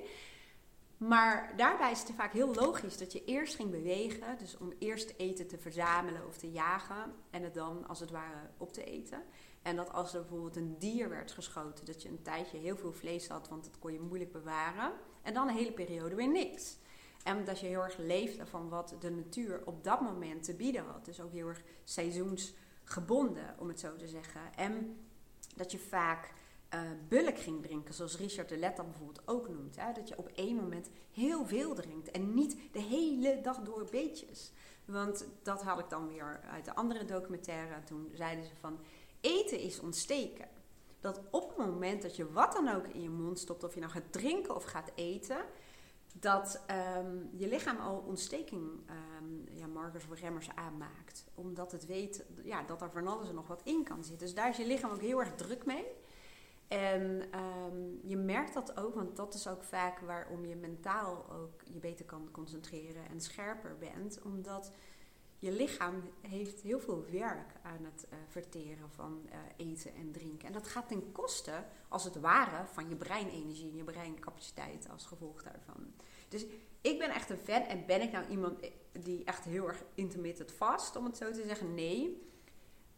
Maar 0.98 1.54
daarbij 1.58 1.92
is 1.92 2.00
het 2.00 2.12
vaak 2.16 2.34
heel 2.34 2.54
logisch 2.54 2.98
dat 2.98 3.12
je 3.12 3.24
eerst 3.26 3.56
ging 3.56 3.72
bewegen. 3.72 4.38
Dus 4.38 4.58
om 4.58 4.74
eerst 4.80 5.14
eten 5.18 5.48
te 5.48 5.58
verzamelen 5.58 6.28
of 6.28 6.38
te 6.38 6.52
jagen. 6.52 7.14
En 7.30 7.44
het 7.44 7.54
dan 7.54 7.88
als 7.88 8.00
het 8.00 8.12
ware 8.12 8.50
op 8.58 8.74
te 8.74 8.84
eten. 8.84 9.24
En 9.62 9.76
dat 9.76 9.94
als 9.94 10.14
er 10.14 10.20
bijvoorbeeld 10.22 10.56
een 10.56 10.76
dier 10.80 11.10
werd 11.10 11.32
geschoten, 11.32 11.86
dat 11.86 12.02
je 12.02 12.10
een 12.10 12.22
tijdje 12.22 12.58
heel 12.58 12.78
veel 12.78 12.94
vlees 12.94 13.28
had, 13.28 13.50
want 13.50 13.64
dat 13.64 13.80
kon 13.80 13.94
je 13.94 14.00
moeilijk 14.00 14.32
bewaren. 14.32 14.92
En 15.22 15.34
dan 15.34 15.48
een 15.48 15.56
hele 15.56 15.72
periode 15.72 16.16
weer 16.16 16.32
niks. 16.32 16.78
En 17.24 17.46
dat 17.46 17.60
je 17.60 17.66
heel 17.66 17.84
erg 17.84 17.98
leefde 17.98 18.46
van 18.46 18.70
wat 18.70 18.96
de 19.00 19.12
natuur 19.12 19.62
op 19.66 19.84
dat 19.84 20.02
moment 20.02 20.44
te 20.44 20.54
bieden 20.54 20.86
had. 20.86 21.06
Dus 21.06 21.22
ook 21.22 21.32
heel 21.32 21.48
erg 21.48 21.62
seizoensgebonden, 21.84 23.56
om 23.60 23.68
het 23.68 23.80
zo 23.80 23.96
te 23.96 24.08
zeggen. 24.08 24.42
En 24.56 24.98
dat 25.56 25.72
je 25.72 25.80
vaak 25.80 26.34
uh, 26.74 26.80
bulk 27.08 27.40
ging 27.40 27.62
drinken, 27.62 27.94
zoals 27.94 28.18
Richard 28.18 28.50
de 28.50 28.58
Let 28.58 28.76
bijvoorbeeld 28.76 29.28
ook 29.28 29.50
noemt. 29.50 29.76
Hè? 29.76 29.94
Dat 29.94 30.08
je 30.08 30.18
op 30.18 30.28
één 30.28 30.56
moment 30.56 30.90
heel 31.12 31.46
veel 31.46 31.74
drinkt 31.74 32.12
en 32.12 32.34
niet 32.34 32.58
de 32.72 32.82
hele 32.82 33.40
dag 33.42 33.58
door 33.58 33.88
beetjes. 33.92 34.52
Want 34.86 35.26
dat 35.44 35.64
had 35.64 35.80
ik 35.80 35.90
dan 35.90 36.08
weer 36.08 36.42
uit 36.52 36.66
de 36.66 36.76
andere 36.76 37.06
documentaire. 37.06 37.84
Toen 37.84 38.12
zeiden 38.14 38.46
ze 38.46 38.56
van 38.60 38.80
eten 39.22 39.60
is 39.60 39.80
ontsteken. 39.80 40.48
Dat 41.00 41.22
op 41.30 41.48
het 41.48 41.58
moment 41.58 42.02
dat 42.02 42.16
je 42.16 42.32
wat 42.32 42.54
dan 42.54 42.68
ook 42.68 42.88
in 42.88 43.02
je 43.02 43.10
mond 43.10 43.40
stopt, 43.40 43.64
of 43.64 43.74
je 43.74 43.80
nou 43.80 43.92
gaat 43.92 44.12
drinken 44.12 44.56
of 44.56 44.64
gaat 44.64 44.92
eten, 44.96 45.46
dat 46.14 46.64
um, 46.98 47.30
je 47.34 47.48
lichaam 47.48 47.78
al 47.78 48.04
ontsteking, 48.08 48.70
um, 49.22 49.46
ja, 49.50 49.68
markers 49.68 50.08
of 50.12 50.20
remmers 50.20 50.50
aanmaakt. 50.56 51.26
Omdat 51.36 51.72
het 51.72 51.86
weet 51.86 52.26
ja, 52.44 52.64
dat 52.64 52.82
er 52.82 52.92
van 52.92 53.08
alles 53.08 53.30
en 53.30 53.36
nog 53.36 53.48
wat 53.48 53.62
in 53.64 53.84
kan 53.84 54.04
zitten. 54.04 54.26
Dus 54.26 54.36
daar 54.36 54.50
is 54.50 54.58
je 54.58 54.66
lichaam 54.66 54.92
ook 54.92 55.02
heel 55.02 55.20
erg 55.20 55.36
druk 55.36 55.66
mee. 55.66 55.86
En 56.68 57.22
um, 57.40 58.00
je 58.04 58.18
merkt 58.18 58.54
dat 58.54 58.78
ook, 58.78 58.96
want 58.96 59.16
dat 59.16 59.34
is 59.34 59.48
ook 59.48 59.64
vaak 59.64 60.00
waarom 60.00 60.46
je 60.46 60.56
mentaal 60.56 61.30
ook 61.32 61.62
je 61.64 61.80
beter 61.80 62.06
kan 62.06 62.30
concentreren 62.32 63.10
en 63.10 63.22
scherper 63.22 63.78
bent. 63.78 64.22
Omdat 64.22 64.72
je 65.42 65.52
lichaam 65.52 66.10
heeft 66.22 66.62
heel 66.62 66.80
veel 66.80 67.06
werk 67.12 67.54
aan 67.62 67.84
het 67.84 68.08
uh, 68.10 68.20
verteren 68.28 68.90
van 68.90 69.22
uh, 69.26 69.68
eten 69.68 69.94
en 69.94 70.12
drinken. 70.12 70.48
En 70.48 70.54
dat 70.54 70.68
gaat 70.68 70.88
ten 70.88 71.12
koste, 71.12 71.64
als 71.88 72.04
het 72.04 72.20
ware, 72.20 72.68
van 72.68 72.90
je 72.90 72.96
breinenergie 72.96 73.70
en 73.70 73.76
je 73.76 73.84
breincapaciteit 73.84 74.90
als 74.90 75.06
gevolg 75.06 75.44
daarvan. 75.44 75.94
Dus 76.30 76.46
ik 76.82 77.00
ben 77.00 77.10
echt 77.10 77.30
een 77.30 77.38
fan. 77.38 77.62
En 77.62 77.86
ben 77.86 78.02
ik 78.02 78.12
nou 78.12 78.28
iemand 78.28 78.60
die 78.92 79.24
echt 79.24 79.44
heel 79.44 79.68
erg 79.68 79.84
intermittent 79.96 80.52
vast, 80.52 80.96
om 80.96 81.06
het 81.06 81.18
zo 81.18 81.32
te 81.32 81.44
zeggen? 81.44 81.74
Nee. 81.74 82.30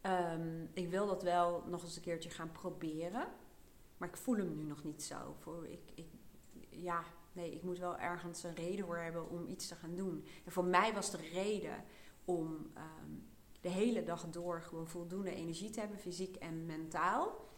Um, 0.01 0.69
ik 0.73 0.89
wil 0.89 1.07
dat 1.07 1.23
wel 1.23 1.63
nog 1.67 1.83
eens 1.83 1.95
een 1.95 2.01
keertje 2.01 2.29
gaan 2.29 2.51
proberen. 2.51 3.27
Maar 3.97 4.09
ik 4.09 4.17
voel 4.17 4.35
hem 4.35 4.55
nu 4.55 4.63
nog 4.63 4.83
niet 4.83 5.03
zo. 5.03 5.35
Voor 5.39 5.67
ik, 5.67 5.91
ik, 5.95 6.07
ja, 6.69 7.03
nee, 7.33 7.51
ik 7.51 7.63
moet 7.63 7.79
wel 7.79 7.97
ergens 7.97 8.43
een 8.43 8.55
reden 8.55 8.85
voor 8.85 8.97
hebben 8.97 9.29
om 9.29 9.47
iets 9.47 9.67
te 9.67 9.75
gaan 9.75 9.95
doen. 9.95 10.25
En 10.45 10.51
voor 10.51 10.65
mij 10.65 10.93
was 10.93 11.12
de 11.12 11.29
reden 11.33 11.83
om 12.25 12.47
um, 12.77 13.27
de 13.61 13.69
hele 13.69 14.03
dag 14.03 14.29
door 14.29 14.61
gewoon 14.61 14.87
voldoende 14.87 15.35
energie 15.35 15.69
te 15.69 15.79
hebben, 15.79 15.97
fysiek 15.97 16.35
en 16.35 16.65
mentaal. 16.65 17.51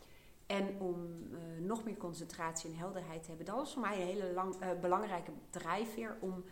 En 0.45 0.79
om 0.79 1.27
uh, 1.31 1.39
nog 1.60 1.84
meer 1.84 1.98
concentratie 1.98 2.69
en 2.69 2.77
helderheid 2.77 3.22
te 3.22 3.27
hebben. 3.27 3.45
Dat 3.45 3.55
was 3.55 3.74
voor 3.74 3.81
mij 3.81 4.01
een 4.01 4.07
hele 4.07 4.34
lang, 4.34 4.63
uh, 4.63 4.79
belangrijke 4.81 5.31
drijfveer 5.50 6.17
om, 6.19 6.43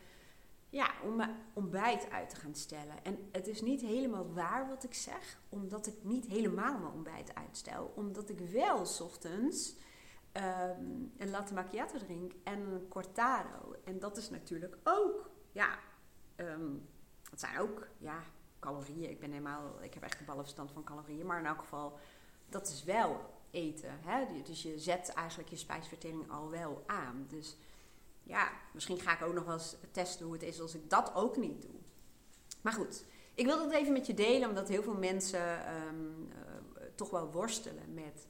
ja, 0.70 0.92
om 1.04 1.16
mijn 1.16 1.36
ontbijt 1.54 2.10
uit 2.10 2.30
te 2.30 2.36
gaan 2.36 2.56
stellen. 2.56 3.04
En 3.04 3.18
het 3.32 3.48
is 3.48 3.62
niet 3.62 3.82
helemaal 3.82 4.34
waar 4.34 4.68
wat 4.68 4.84
ik 4.84 4.94
zeg, 4.94 5.40
omdat 5.50 5.88
ik 5.88 5.96
niet 6.02 6.26
helemaal 6.26 6.80
mijn 6.80 6.94
ontbijt 6.94 7.36
uitstel. 7.36 7.92
Omdat 7.96 8.30
ik 8.30 8.40
wel 8.40 8.86
s 8.86 9.02
ochtends 9.02 9.76
um, 10.34 11.12
een 11.18 11.30
latte 11.30 11.54
macchiato 11.54 11.98
drink 11.98 12.32
en 12.44 12.60
een 12.60 12.88
cortado. 12.88 13.76
En 13.84 14.00
dat 14.00 14.18
is 14.18 14.30
natuurlijk 14.30 14.78
ook, 14.84 15.30
ja, 15.52 15.80
um, 16.36 16.88
dat 17.34 17.42
zijn 17.42 17.60
ook, 17.60 17.88
ja, 17.98 18.24
calorieën. 18.60 19.10
Ik 19.10 19.20
ben 19.20 19.32
helemaal, 19.32 19.82
ik 19.82 19.94
heb 19.94 20.04
echt 20.04 20.20
een 20.20 20.26
ballenverstand 20.26 20.72
van 20.72 20.84
calorieën. 20.84 21.26
Maar 21.26 21.40
in 21.40 21.46
elk 21.46 21.60
geval, 21.60 21.98
dat 22.50 22.68
is 22.68 22.84
wel 22.84 23.34
eten. 23.52 24.00
Hè? 24.02 24.42
Dus 24.44 24.64
je 24.64 24.80
zet 24.80 25.10
eigenlijk 25.10 25.50
je 25.50 25.56
spijsvertering 25.56 26.32
al 26.32 26.50
wel 26.50 26.84
aan. 26.86 27.26
Dus 27.30 27.58
ja, 28.24 28.52
misschien 28.74 29.00
ga 29.00 29.14
ik 29.14 29.22
ook 29.22 29.34
nog 29.34 29.46
wel 29.46 29.54
eens 29.54 29.76
testen 29.92 30.26
hoe 30.26 30.34
het 30.34 30.44
is 30.44 30.62
als 30.62 30.76
ik 30.76 30.90
dat 30.90 31.16
ook 31.16 31.38
niet 31.38 31.62
doe. 31.62 31.80
Maar 32.62 32.74
goed, 32.74 33.06
ik 33.34 33.46
wil 33.46 33.58
dat 33.58 33.72
even 33.72 33.94
met 33.94 34.08
je 34.08 34.14
delen, 34.14 34.50
omdat 34.50 34.68
heel 34.68 34.84
veel 34.84 34.98
mensen 34.98 35.76
um, 35.76 36.30
uh, 36.30 36.84
toch 36.96 37.10
wel 37.10 37.32
worstelen 37.32 37.94
met 37.94 38.28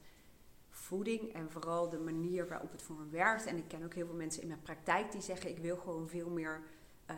voeding 0.69 1.33
en 1.33 1.51
vooral 1.51 1.89
de 1.89 1.99
manier 1.99 2.47
waarop 2.47 2.71
het 2.71 2.81
voor 2.81 2.97
hen 2.97 3.11
werkt. 3.11 3.45
En 3.45 3.57
ik 3.57 3.67
ken 3.67 3.83
ook 3.83 3.93
heel 3.93 4.05
veel 4.05 4.15
mensen 4.15 4.41
in 4.41 4.47
mijn 4.47 4.61
praktijk 4.61 5.11
die 5.11 5.21
zeggen: 5.21 5.49
ik 5.49 5.57
wil 5.57 5.77
gewoon 5.77 6.09
veel 6.09 6.29
meer 6.29 6.61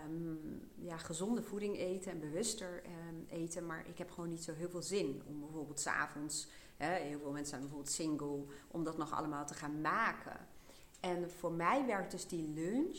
um, 0.08 0.70
ja, 0.76 0.98
gezonde 0.98 1.44
voeding 1.44 1.78
eten 1.78 2.12
en 2.12 2.20
bewuster 2.20 2.84
um, 3.10 3.26
eten, 3.30 3.66
maar 3.66 3.88
ik 3.88 3.98
heb 3.98 4.12
gewoon 4.12 4.30
niet 4.30 4.44
zo 4.44 4.54
heel 4.54 4.70
veel 4.70 4.82
zin 4.82 5.22
om 5.28 5.40
bijvoorbeeld 5.40 5.80
s'avonds, 5.80 6.48
heel 6.78 7.20
veel 7.20 7.32
mensen 7.32 7.50
zijn 7.50 7.62
bijvoorbeeld 7.62 7.94
single, 7.94 8.44
om 8.68 8.84
dat 8.84 8.98
nog 8.98 9.14
allemaal 9.14 9.46
te 9.46 9.54
gaan 9.54 9.82
maken. 9.82 10.48
En 11.00 11.32
voor 11.32 11.52
mij 11.52 11.86
werkt 11.86 12.12
dus 12.12 12.28
die 12.28 12.54
lunch, 12.54 12.98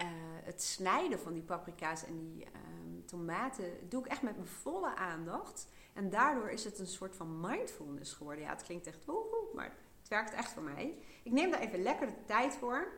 uh, 0.00 0.06
het 0.44 0.62
snijden 0.62 1.18
van 1.18 1.32
die 1.32 1.42
paprika's 1.42 2.04
en 2.04 2.18
die 2.18 2.44
um, 2.44 3.04
tomaten, 3.06 3.88
doe 3.88 4.04
ik 4.04 4.10
echt 4.10 4.22
met 4.22 4.36
mijn 4.36 4.48
volle 4.48 4.94
aandacht. 4.94 5.68
En 5.92 6.10
daardoor 6.10 6.50
is 6.50 6.64
het 6.64 6.78
een 6.78 6.86
soort 6.86 7.16
van 7.16 7.40
mindfulness 7.40 8.12
geworden. 8.12 8.44
Ja, 8.44 8.50
het 8.50 8.62
klinkt 8.62 8.86
echt 8.86 9.04
woehoe, 9.04 9.48
maar 9.54 9.72
het 9.98 10.08
werkt 10.08 10.32
echt 10.32 10.50
voor 10.50 10.62
mij. 10.62 10.98
Ik 11.22 11.32
neem 11.32 11.50
daar 11.50 11.60
even 11.60 11.82
lekker 11.82 12.06
de 12.06 12.24
tijd 12.26 12.54
voor. 12.54 12.92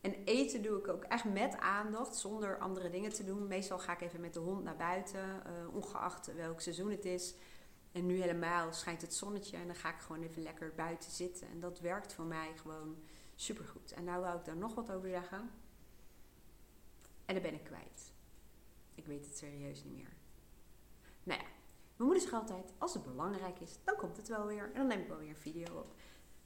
En 0.00 0.24
eten 0.24 0.62
doe 0.62 0.78
ik 0.78 0.88
ook 0.88 1.04
echt 1.04 1.24
met 1.24 1.56
aandacht, 1.56 2.16
zonder 2.16 2.58
andere 2.58 2.90
dingen 2.90 3.12
te 3.12 3.24
doen. 3.24 3.46
Meestal 3.46 3.78
ga 3.78 3.92
ik 3.92 4.00
even 4.00 4.20
met 4.20 4.34
de 4.34 4.40
hond 4.40 4.64
naar 4.64 4.76
buiten, 4.76 5.42
uh, 5.46 5.74
ongeacht 5.74 6.34
welk 6.34 6.60
seizoen 6.60 6.90
het 6.90 7.04
is. 7.04 7.34
En 7.92 8.06
nu 8.06 8.20
helemaal 8.20 8.72
schijnt 8.72 9.00
het 9.00 9.14
zonnetje 9.14 9.56
en 9.56 9.66
dan 9.66 9.76
ga 9.76 9.88
ik 9.88 10.00
gewoon 10.00 10.22
even 10.22 10.42
lekker 10.42 10.74
buiten 10.74 11.10
zitten. 11.10 11.48
En 11.48 11.60
dat 11.60 11.80
werkt 11.80 12.14
voor 12.14 12.24
mij 12.24 12.52
gewoon 12.56 12.96
supergoed. 13.34 13.92
En 13.92 14.04
nou 14.04 14.20
wou 14.20 14.38
ik 14.38 14.44
daar 14.44 14.56
nog 14.56 14.74
wat 14.74 14.92
over 14.92 15.08
zeggen. 15.08 15.50
En 17.24 17.34
dan 17.34 17.42
ben 17.42 17.54
ik 17.54 17.64
kwijt. 17.64 18.12
Ik 18.94 19.06
weet 19.06 19.26
het 19.26 19.36
serieus 19.36 19.84
niet 19.84 19.94
meer. 19.94 20.16
Nou 21.22 21.40
ja, 21.40 21.46
mijn 21.96 22.08
moeder 22.10 22.20
zegt 22.20 22.34
altijd, 22.34 22.72
als 22.78 22.94
het 22.94 23.04
belangrijk 23.04 23.60
is, 23.60 23.78
dan 23.84 23.96
komt 23.96 24.16
het 24.16 24.28
wel 24.28 24.46
weer. 24.46 24.64
En 24.64 24.74
dan 24.74 24.86
neem 24.86 25.00
ik 25.00 25.08
wel 25.08 25.18
weer 25.18 25.28
een 25.28 25.36
video 25.36 25.78
op. 25.78 25.94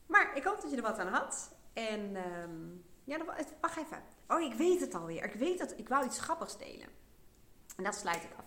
Maar 0.06 0.36
ik 0.36 0.44
hoop 0.44 0.60
dat 0.60 0.70
je 0.70 0.76
er 0.76 0.82
wat 0.82 0.98
aan 0.98 1.12
had. 1.12 1.56
En... 1.72 2.16
Um, 2.16 2.84
ja, 3.04 3.24
wacht 3.60 3.76
even. 3.76 4.02
Oh, 4.28 4.40
ik 4.40 4.54
weet 4.54 4.80
het 4.80 4.94
alweer. 4.94 5.24
Ik 5.24 5.34
weet 5.34 5.58
dat 5.58 5.78
ik 5.78 5.88
wou 5.88 6.04
iets 6.04 6.20
grappigs 6.20 6.58
delen. 6.58 6.88
En 7.76 7.84
dat 7.84 7.94
sluit 7.94 8.22
ik 8.22 8.30
af. 8.36 8.44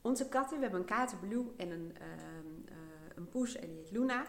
Onze 0.00 0.28
katten, 0.28 0.56
we 0.56 0.62
hebben 0.62 0.80
een 0.80 0.86
kater 0.86 1.18
Blue 1.18 1.44
en 1.56 1.70
een, 1.70 1.96
uh, 2.00 2.06
uh, 2.06 2.76
een 3.14 3.28
poes 3.28 3.56
en 3.56 3.68
die 3.68 3.76
heet 3.76 3.90
Luna. 3.90 4.26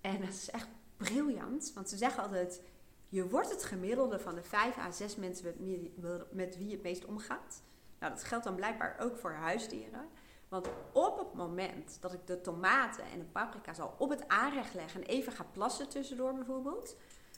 En 0.00 0.20
dat 0.20 0.28
is 0.28 0.50
echt 0.50 0.68
briljant. 0.96 1.72
Want 1.74 1.88
ze 1.88 1.96
zeggen 1.96 2.22
altijd, 2.22 2.60
je 3.08 3.28
wordt 3.28 3.50
het 3.50 3.64
gemiddelde 3.64 4.18
van 4.18 4.34
de 4.34 4.42
vijf 4.42 4.78
à 4.78 4.90
zes 4.90 5.16
mensen 5.16 5.54
met, 5.96 6.32
met 6.32 6.56
wie 6.56 6.66
je 6.66 6.74
het 6.74 6.82
meest 6.82 7.04
omgaat. 7.04 7.62
Nou, 7.98 8.12
dat 8.12 8.24
geldt 8.24 8.44
dan 8.44 8.54
blijkbaar 8.54 8.96
ook 9.00 9.16
voor 9.16 9.32
huisdieren. 9.32 10.08
Want 10.48 10.68
op 10.92 11.18
het 11.18 11.34
moment 11.34 11.96
dat 12.00 12.12
ik 12.12 12.26
de 12.26 12.40
tomaten 12.40 13.04
en 13.04 13.18
de 13.18 13.24
paprika's 13.24 13.78
al 13.78 13.94
op 13.98 14.10
het 14.10 14.28
aanrecht 14.28 14.74
leg 14.74 14.94
en 14.94 15.02
even 15.02 15.32
ga 15.32 15.46
plassen 15.52 15.88
tussendoor 15.88 16.34
bijvoorbeeld, 16.34 16.96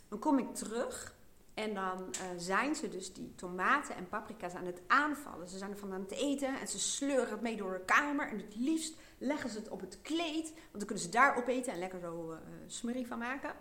dan 0.08 0.18
kom 0.18 0.38
ik 0.38 0.54
terug 0.54 1.14
en 1.56 1.74
dan 1.74 1.98
uh, 1.98 2.24
zijn 2.36 2.74
ze 2.74 2.88
dus 2.88 3.12
die 3.12 3.34
tomaten 3.34 3.96
en 3.96 4.08
paprika's 4.08 4.54
aan 4.54 4.66
het 4.66 4.80
aanvallen. 4.86 5.48
Ze 5.48 5.58
zijn 5.58 5.70
ervan 5.70 5.92
aan 5.92 6.00
het 6.00 6.10
eten 6.10 6.60
en 6.60 6.68
ze 6.68 6.78
sleuren 6.78 7.30
het 7.30 7.40
mee 7.40 7.56
door 7.56 7.72
de 7.72 7.84
kamer. 7.84 8.28
En 8.28 8.38
het 8.38 8.56
liefst 8.56 8.96
leggen 9.18 9.50
ze 9.50 9.58
het 9.58 9.68
op 9.68 9.80
het 9.80 9.98
kleed, 10.02 10.44
want 10.52 10.72
dan 10.72 10.86
kunnen 10.86 11.04
ze 11.04 11.10
daar 11.10 11.36
opeten 11.36 11.72
en 11.72 11.78
lekker 11.78 12.00
zo 12.00 12.32
uh, 12.32 12.38
smurrie 12.66 13.06
van 13.06 13.18
maken. 13.18 13.54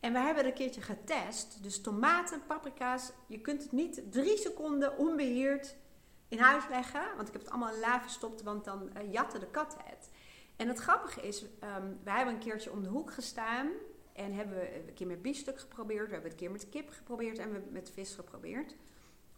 En 0.00 0.12
we 0.12 0.18
hebben 0.18 0.44
het 0.44 0.46
een 0.46 0.58
keertje 0.58 0.80
getest. 0.80 1.62
Dus 1.62 1.80
tomaten, 1.80 2.46
paprika's, 2.46 3.12
je 3.26 3.40
kunt 3.40 3.62
het 3.62 3.72
niet 3.72 4.02
drie 4.10 4.38
seconden 4.38 4.98
onbeheerd 4.98 5.76
in 6.28 6.38
huis 6.38 6.64
leggen. 6.68 7.02
Want 7.16 7.28
ik 7.28 7.32
heb 7.32 7.42
het 7.42 7.50
allemaal 7.50 7.74
in 7.74 7.80
la 7.80 8.00
verstopt, 8.00 8.42
want 8.42 8.64
dan 8.64 8.90
uh, 8.96 9.12
jatten 9.12 9.40
de 9.40 9.50
katten 9.50 9.80
het. 9.84 10.10
En 10.56 10.68
het 10.68 10.78
grappige 10.78 11.22
is, 11.22 11.42
um, 11.42 11.98
wij 12.04 12.16
hebben 12.16 12.34
een 12.34 12.40
keertje 12.40 12.72
om 12.72 12.82
de 12.82 12.88
hoek 12.88 13.12
gestaan 13.12 13.68
en 14.16 14.32
hebben 14.32 14.56
we 14.56 14.88
een 14.88 14.94
keer 14.94 15.06
met 15.06 15.22
biefstuk 15.22 15.60
geprobeerd, 15.60 16.06
we 16.06 16.12
hebben 16.12 16.30
het 16.30 16.40
een 16.40 16.46
keer 16.46 16.50
met 16.50 16.68
kip 16.68 16.90
geprobeerd 16.90 17.38
en 17.38 17.48
we 17.48 17.54
hebben 17.54 17.72
met 17.72 17.90
vis 17.90 18.14
geprobeerd. 18.14 18.76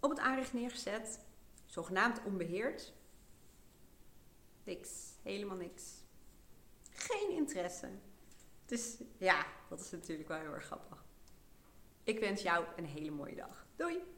Op 0.01 0.11
het 0.11 0.19
aanrecht 0.19 0.53
neergezet, 0.53 1.21
zogenaamd 1.65 2.23
onbeheerd. 2.25 2.93
Niks, 4.65 4.91
helemaal 5.23 5.57
niks. 5.57 6.05
Geen 6.91 7.31
interesse. 7.31 7.89
Dus 8.65 8.97
ja, 9.19 9.47
dat 9.69 9.81
is 9.81 9.91
natuurlijk 9.91 10.29
wel 10.29 10.39
heel 10.39 10.55
erg 10.55 10.65
grappig. 10.65 11.05
Ik 12.03 12.19
wens 12.19 12.43
jou 12.43 12.65
een 12.77 12.87
hele 12.87 13.11
mooie 13.11 13.35
dag. 13.35 13.67
Doei! 13.77 14.18